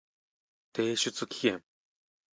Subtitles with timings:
[0.73, 1.63] 提出期限